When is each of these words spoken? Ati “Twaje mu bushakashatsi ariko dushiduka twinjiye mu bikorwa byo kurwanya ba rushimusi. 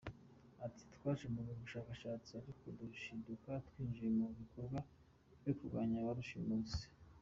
Ati 0.65 0.83
“Twaje 0.93 1.25
mu 1.33 1.41
bushakashatsi 1.61 2.29
ariko 2.41 2.63
dushiduka 2.79 3.51
twinjiye 3.67 4.09
mu 4.17 4.25
bikorwa 4.39 4.79
byo 5.41 5.51
kurwanya 5.57 5.97
ba 6.05 6.13
rushimusi. 6.19 6.83